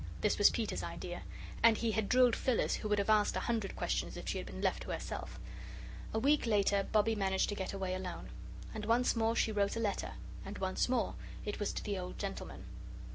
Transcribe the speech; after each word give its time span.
This 0.21 0.39
was 0.39 0.49
Peter's 0.49 0.81
idea, 0.81 1.21
and 1.61 1.77
he 1.77 1.91
had 1.91 2.09
drilled 2.09 2.35
Phyllis, 2.35 2.77
who 2.77 2.89
would 2.89 2.97
have 2.97 3.11
asked 3.11 3.35
a 3.35 3.41
hundred 3.41 3.75
questions 3.75 4.17
if 4.17 4.27
she 4.27 4.39
had 4.39 4.47
been 4.47 4.59
left 4.63 4.81
to 4.81 4.89
herself. 4.89 5.39
A 6.11 6.17
week 6.17 6.47
later 6.47 6.87
Bobbie 6.91 7.13
managed 7.13 7.49
to 7.49 7.55
get 7.55 7.71
away 7.71 7.93
alone. 7.93 8.29
And 8.73 8.83
once 8.85 9.15
more 9.15 9.35
she 9.35 9.51
wrote 9.51 9.75
a 9.75 9.79
letter. 9.79 10.13
And 10.43 10.57
once 10.57 10.89
more 10.89 11.13
it 11.45 11.59
was 11.59 11.71
to 11.73 11.83
the 11.83 11.99
old 11.99 12.17
gentleman. 12.17 12.65